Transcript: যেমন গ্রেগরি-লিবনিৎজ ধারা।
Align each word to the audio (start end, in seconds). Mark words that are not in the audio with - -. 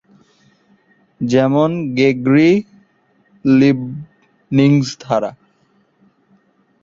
যেমন 1.21 1.69
গ্রেগরি-লিবনিৎজ 1.95 2.57
ধারা। 5.01 5.31